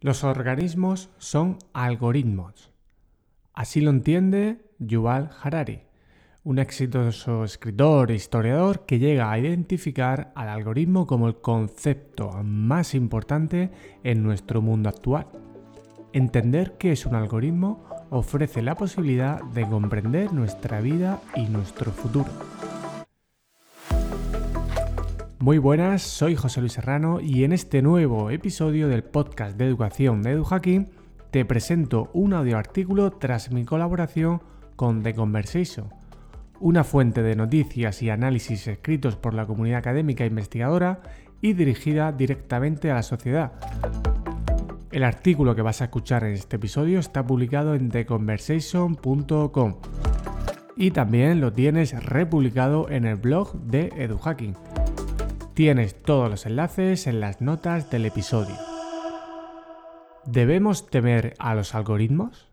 [0.00, 2.70] Los organismos son algoritmos.
[3.52, 5.80] Así lo entiende Yuval Harari,
[6.44, 12.94] un exitoso escritor e historiador que llega a identificar al algoritmo como el concepto más
[12.94, 13.72] importante
[14.04, 15.26] en nuestro mundo actual.
[16.12, 22.30] Entender qué es un algoritmo ofrece la posibilidad de comprender nuestra vida y nuestro futuro.
[25.40, 30.20] Muy buenas, soy José Luis Serrano y en este nuevo episodio del podcast de educación
[30.20, 30.88] de EduHacking
[31.30, 34.42] te presento un audio artículo tras mi colaboración
[34.74, 35.90] con The Conversation,
[36.58, 41.02] una fuente de noticias y análisis escritos por la comunidad académica investigadora
[41.40, 43.52] y dirigida directamente a la sociedad.
[44.90, 49.76] El artículo que vas a escuchar en este episodio está publicado en theconversation.com
[50.74, 54.56] y también lo tienes republicado en el blog de EduHacking
[55.58, 58.54] Tienes todos los enlaces en las notas del episodio.
[60.24, 62.46] ¿Debemos temer a los algoritmos?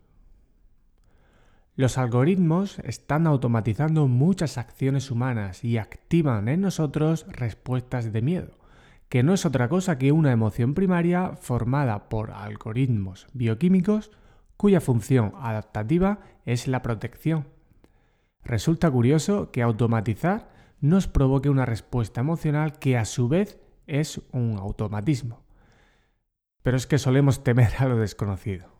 [1.76, 8.58] Los algoritmos están automatizando muchas acciones humanas y activan en nosotros respuestas de miedo,
[9.08, 14.10] que no es otra cosa que una emoción primaria formada por algoritmos bioquímicos
[14.56, 17.46] cuya función adaptativa es la protección.
[18.42, 24.58] Resulta curioso que automatizar nos provoque una respuesta emocional que a su vez es un
[24.58, 25.44] automatismo.
[26.62, 28.76] Pero es que solemos temer a lo desconocido.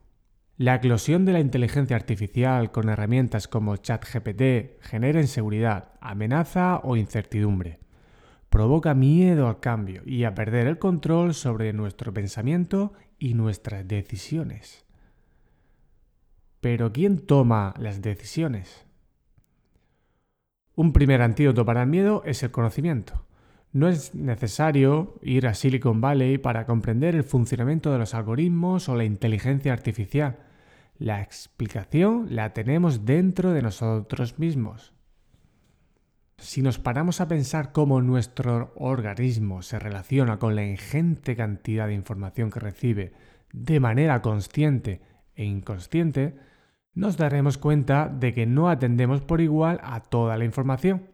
[0.58, 7.78] La eclosión de la inteligencia artificial con herramientas como ChatGPT genera inseguridad, amenaza o incertidumbre.
[8.48, 14.86] Provoca miedo al cambio y a perder el control sobre nuestro pensamiento y nuestras decisiones.
[16.62, 18.85] Pero ¿quién toma las decisiones?
[20.76, 23.24] Un primer antídoto para el miedo es el conocimiento.
[23.72, 28.94] No es necesario ir a Silicon Valley para comprender el funcionamiento de los algoritmos o
[28.94, 30.36] la inteligencia artificial.
[30.98, 34.92] La explicación la tenemos dentro de nosotros mismos.
[36.36, 41.94] Si nos paramos a pensar cómo nuestro organismo se relaciona con la ingente cantidad de
[41.94, 43.12] información que recibe
[43.50, 45.00] de manera consciente
[45.34, 46.36] e inconsciente,
[46.96, 51.10] nos daremos cuenta de que no atendemos por igual a toda la información.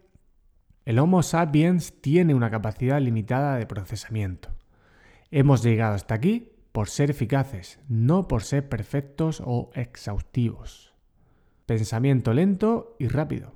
[0.84, 4.48] El Homo sapiens tiene una capacidad limitada de procesamiento.
[5.32, 10.94] Hemos llegado hasta aquí por ser eficaces, no por ser perfectos o exhaustivos.
[11.66, 13.53] Pensamiento lento y rápido.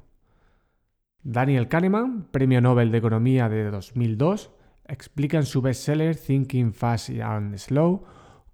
[1.22, 4.50] Daniel Kahneman, Premio Nobel de Economía de 2002,
[4.88, 8.04] explica en su bestseller Thinking Fast and Slow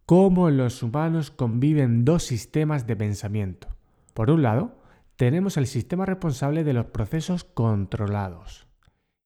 [0.06, 3.68] cómo en los humanos conviven dos sistemas de pensamiento.
[4.14, 4.76] Por un lado,
[5.16, 8.66] tenemos el sistema responsable de los procesos controlados.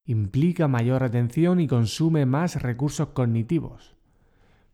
[0.05, 3.95] Implica mayor atención y consume más recursos cognitivos.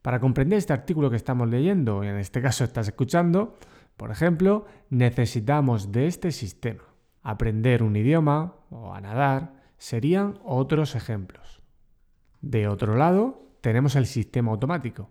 [0.01, 3.55] Para comprender este artículo que estamos leyendo, y en este caso estás escuchando,
[3.95, 6.83] por ejemplo, necesitamos de este sistema.
[7.21, 11.61] Aprender un idioma o a nadar serían otros ejemplos.
[12.41, 15.09] De otro lado, tenemos el sistema automático,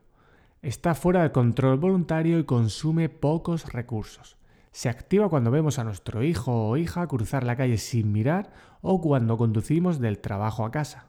[0.62, 4.36] está fuera de control voluntario y consume pocos recursos.
[4.70, 9.00] Se activa cuando vemos a nuestro hijo o hija cruzar la calle sin mirar o
[9.00, 11.08] cuando conducimos del trabajo a casa.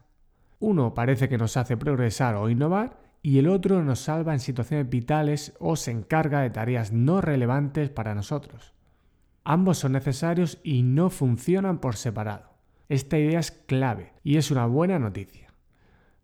[0.60, 4.90] Uno parece que nos hace progresar o innovar y el otro nos salva en situaciones
[4.90, 8.74] vitales o se encarga de tareas no relevantes para nosotros.
[9.46, 12.54] Ambos son necesarios y no funcionan por separado.
[12.90, 15.54] Esta idea es clave y es una buena noticia.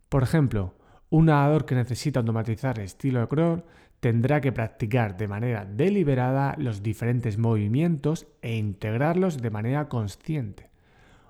[0.10, 0.74] Por ejemplo,
[1.10, 3.64] un nadador que necesita automatizar estilo de crawl
[4.00, 10.70] tendrá que practicar de manera deliberada los diferentes movimientos e integrarlos de manera consciente.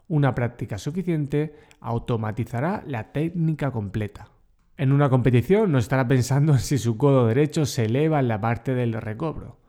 [0.07, 4.29] Una práctica suficiente automatizará la técnica completa.
[4.78, 8.41] En una competición no estará pensando en si su codo derecho se eleva en la
[8.41, 9.59] parte del recobro.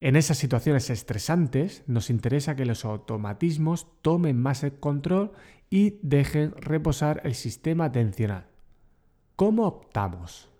[0.00, 5.32] En esas situaciones estresantes nos interesa que los automatismos tomen más el control
[5.70, 8.46] y dejen reposar el sistema atencional.
[9.38, 10.50] ¿Cómo optamos?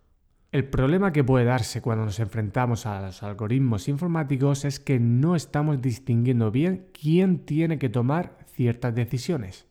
[0.52, 5.34] El problema que puede darse cuando nos enfrentamos a los algoritmos informáticos es que no
[5.34, 9.66] estamos distinguiendo bien quién tiene que tomar ciertas decisiones.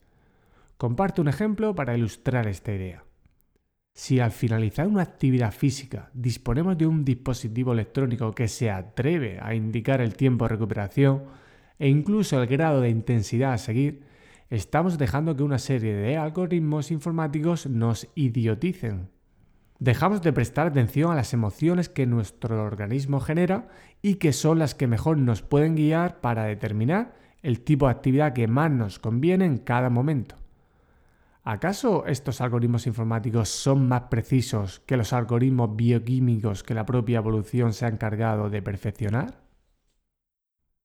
[0.76, 3.06] Comparto un ejemplo para ilustrar esta idea.
[3.94, 9.56] Si al finalizar una actividad física disponemos de un dispositivo electrónico que se atreve a
[9.56, 11.24] indicar el tiempo de recuperación
[11.80, 14.02] e incluso el grado de intensidad a seguir,
[14.50, 19.10] estamos dejando que una serie de algoritmos informáticos nos idioticen.
[19.80, 23.68] Dejamos de prestar atención a las emociones que nuestro organismo genera
[24.02, 27.14] y que son las que mejor nos pueden guiar para determinar
[27.44, 30.36] el tipo de actividad que más nos conviene en cada momento.
[31.44, 37.72] ¿Acaso estos algoritmos informáticos son más precisos que los algoritmos bioquímicos que la propia evolución
[37.72, 39.47] se ha encargado de perfeccionar?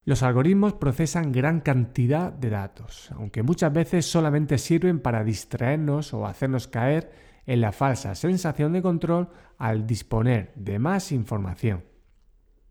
[0.04, 6.26] Los algoritmos procesan gran cantidad de datos, aunque muchas veces solamente sirven para distraernos o
[6.26, 7.12] hacernos caer
[7.46, 9.28] en la falsa sensación de control
[9.58, 11.84] al disponer de más información.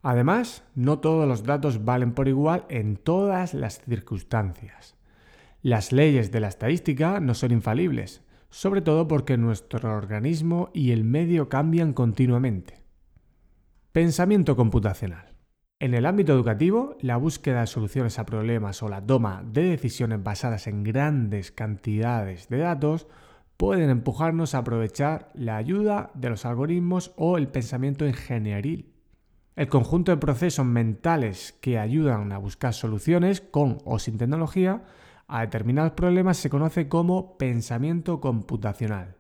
[0.01, 4.95] Además, no todos los datos valen por igual en todas las circunstancias.
[5.61, 11.05] Las leyes de la estadística no son infalibles, sobre todo porque nuestro organismo y el
[11.05, 12.81] medio cambian continuamente.
[13.93, 15.30] Pensamiento computacional.
[15.81, 20.21] En el ámbito educativo, la búsqueda de soluciones a problemas o la toma de decisiones
[20.21, 23.07] basadas en grandes cantidades de datos
[23.57, 28.93] pueden empujarnos a aprovechar la ayuda de los algoritmos o el pensamiento ingenieril.
[29.55, 34.83] El conjunto de procesos mentales que ayudan a buscar soluciones con o sin tecnología
[35.27, 39.15] a determinados problemas se conoce como pensamiento computacional.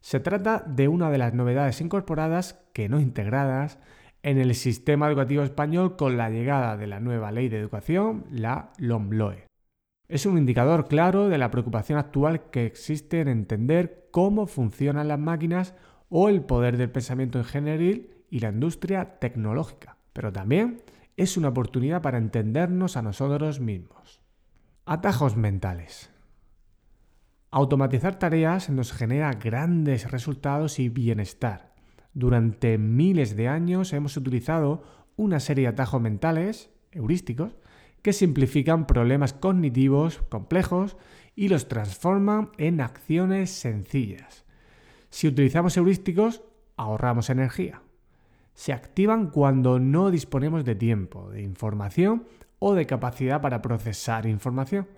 [0.00, 3.78] Se trata de una de las novedades incorporadas, que no integradas,
[4.22, 8.72] en el sistema educativo español con la llegada de la nueva ley de educación, la
[8.78, 9.46] LOMLOE.
[10.08, 15.18] Es un indicador claro de la preocupación actual que existe en entender cómo funcionan las
[15.18, 15.74] máquinas
[16.08, 20.82] o el poder del pensamiento ingenieril y la industria tecnológica, pero también
[21.16, 24.22] es una oportunidad para entendernos a nosotros mismos.
[24.86, 26.10] Atajos mentales.
[27.50, 31.67] Automatizar tareas nos genera grandes resultados y bienestar
[32.18, 34.82] durante miles de años hemos utilizado
[35.16, 37.54] una serie de atajos mentales, heurísticos,
[38.02, 40.96] que simplifican problemas cognitivos complejos
[41.36, 44.44] y los transforman en acciones sencillas.
[45.10, 46.42] Si utilizamos heurísticos,
[46.76, 47.82] ahorramos energía.
[48.52, 52.24] Se activan cuando no disponemos de tiempo, de información
[52.58, 54.88] o de capacidad para procesar información.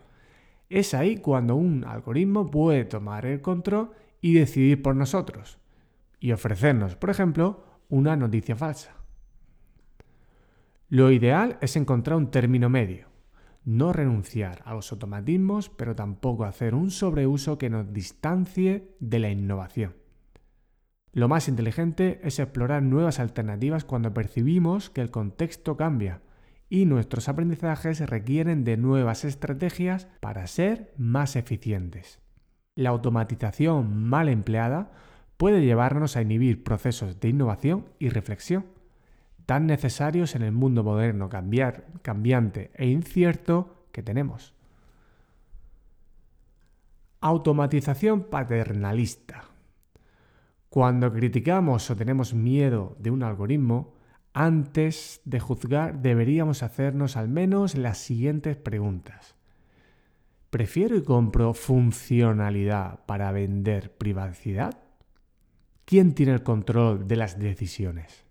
[0.71, 3.91] Es ahí cuando un algoritmo puede tomar el control
[4.23, 5.60] y decidir por nosotros
[6.21, 8.95] y ofrecernos, por ejemplo, una noticia falsa.
[10.89, 13.09] Lo ideal es encontrar un término medio,
[13.65, 19.31] no renunciar a los automatismos, pero tampoco hacer un sobreuso que nos distancie de la
[19.31, 19.95] innovación.
[21.13, 26.23] Lo más inteligente es explorar nuevas alternativas cuando percibimos que el contexto cambia
[26.69, 32.21] y nuestros aprendizajes requieren de nuevas estrategias para ser más eficientes.
[32.77, 34.93] La automatización mal empleada
[35.41, 38.67] puede llevarnos a inhibir procesos de innovación y reflexión,
[39.47, 44.53] tan necesarios en el mundo moderno cambiar, cambiante e incierto que tenemos.
[47.23, 49.45] Automatización paternalista.
[50.69, 53.95] Cuando criticamos o tenemos miedo de un algoritmo,
[54.35, 59.37] antes de juzgar deberíamos hacernos al menos las siguientes preguntas.
[60.51, 64.90] ¿Prefiero y compro funcionalidad para vender privacidad?
[65.91, 68.25] ¿Quién tiene el control de las decisiones?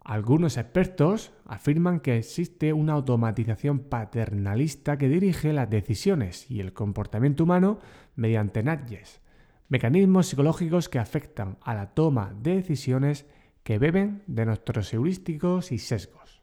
[0.00, 7.44] Algunos expertos afirman que existe una automatización paternalista que dirige las decisiones y el comportamiento
[7.44, 7.78] humano
[8.14, 9.20] mediante nudges,
[9.68, 13.26] mecanismos psicológicos que afectan a la toma de decisiones
[13.62, 16.40] que beben de nuestros heurísticos y sesgos.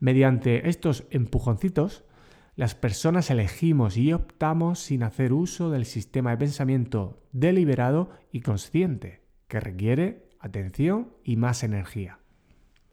[0.00, 2.06] Mediante estos empujoncitos,
[2.56, 9.22] las personas elegimos y optamos sin hacer uso del sistema de pensamiento deliberado y consciente,
[9.48, 12.20] que requiere atención y más energía.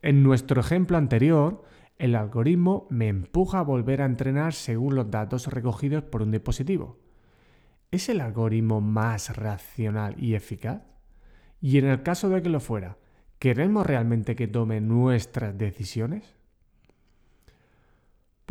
[0.01, 1.63] En nuestro ejemplo anterior,
[1.99, 6.99] el algoritmo me empuja a volver a entrenar según los datos recogidos por un dispositivo.
[7.91, 10.81] ¿Es el algoritmo más racional y eficaz?
[11.59, 12.97] Y en el caso de que lo fuera,
[13.37, 16.40] ¿queremos realmente que tome nuestras decisiones?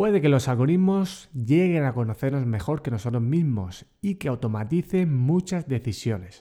[0.00, 5.69] Puede que los algoritmos lleguen a conocernos mejor que nosotros mismos y que automaticen muchas
[5.69, 6.40] decisiones.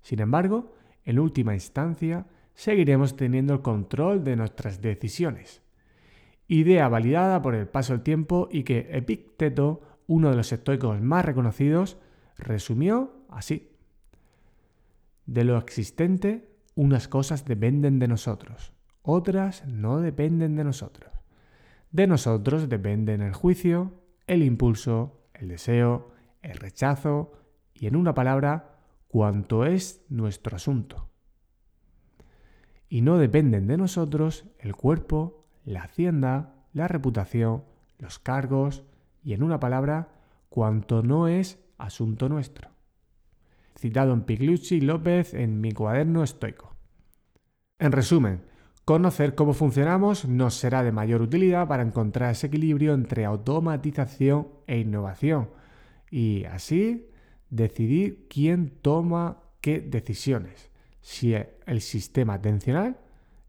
[0.00, 5.60] Sin embargo, en última instancia, seguiremos teniendo el control de nuestras decisiones.
[6.46, 11.24] Idea validada por el paso del tiempo y que Epicteto, uno de los estoicos más
[11.24, 11.98] reconocidos,
[12.38, 13.72] resumió así.
[15.26, 21.19] De lo existente, unas cosas dependen de nosotros, otras no dependen de nosotros.
[21.90, 23.92] De nosotros dependen el juicio,
[24.26, 27.32] el impulso, el deseo, el rechazo
[27.74, 28.78] y, en una palabra,
[29.08, 31.10] cuanto es nuestro asunto.
[32.88, 37.64] Y no dependen de nosotros el cuerpo, la hacienda, la reputación,
[37.98, 38.84] los cargos
[39.24, 40.12] y, en una palabra,
[40.48, 42.70] cuanto no es asunto nuestro.
[43.76, 46.76] Citado en Piglucci López en mi cuaderno estoico.
[47.78, 48.42] En resumen,
[48.84, 54.78] Conocer cómo funcionamos nos será de mayor utilidad para encontrar ese equilibrio entre automatización e
[54.78, 55.50] innovación
[56.10, 57.08] y así
[57.50, 60.70] decidir quién toma qué decisiones,
[61.00, 62.98] si el sistema atencional,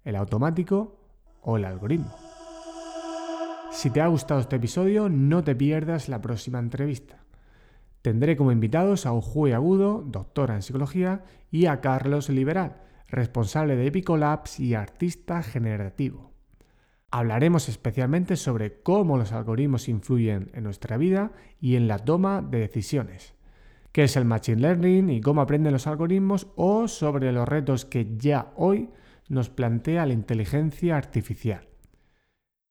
[0.04, 1.00] el automático
[1.42, 2.16] o el algoritmo.
[3.72, 7.24] Si te ha gustado este episodio, no te pierdas la próxima entrevista.
[8.02, 13.88] Tendré como invitados a Ujue Agudo, doctora en psicología, y a Carlos Liberal, responsable de
[13.88, 16.32] Epicolabs y artista generativo.
[17.12, 22.60] Hablaremos especialmente sobre cómo los algoritmos influyen en nuestra vida y en la toma de
[22.60, 23.36] decisiones,
[23.92, 28.16] qué es el Machine Learning y cómo aprenden los algoritmos o sobre los retos que
[28.18, 28.90] ya hoy
[29.28, 31.68] nos plantea la inteligencia artificial.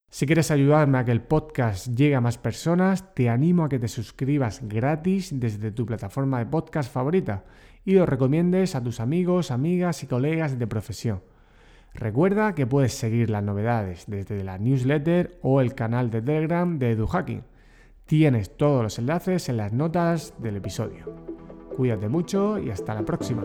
[0.08, 3.78] Si quieres ayudarme a que el podcast llegue a más personas, te animo a que
[3.78, 7.44] te suscribas gratis desde tu plataforma de podcast favorita
[7.84, 11.22] y lo recomiendes a tus amigos, amigas y colegas de profesión.
[11.94, 16.92] Recuerda que puedes seguir las novedades desde la newsletter o el canal de Telegram de
[16.92, 17.44] EduHacking.
[18.06, 21.04] Tienes todos los enlaces en las notas del episodio.
[21.76, 23.44] Cuídate mucho y hasta la próxima.